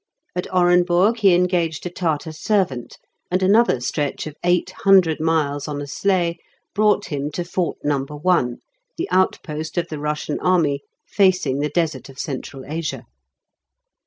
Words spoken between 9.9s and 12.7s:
Russian army facing the desert of Central